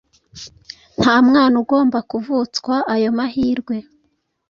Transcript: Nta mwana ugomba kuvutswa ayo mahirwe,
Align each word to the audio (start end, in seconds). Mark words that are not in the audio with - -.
Nta 0.99 1.15
mwana 1.27 1.55
ugomba 1.63 1.97
kuvutswa 2.09 2.75
ayo 2.93 3.09
mahirwe, 3.17 3.75